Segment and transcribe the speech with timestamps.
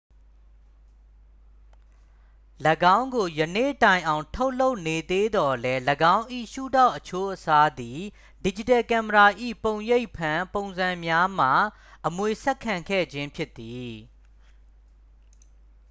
[2.97, 5.81] ၎င်းကို ယနေ့တိုင်အောင် ထုတ်လုပ်နေသေးသော်လည်း
[6.15, 8.01] ၎င်း၏ ရှုထောင့်အချိုးအစားသည်
[8.43, 9.25] ဒစ်ဂျစ်တယ်ကင်မရာ၏
[9.63, 11.47] ပုံရိပ်ဖမ်း ပုံံစံများမှ
[12.05, 13.93] အမွေဆက်ခံခဲ့ခြင်းဖြစ်သည်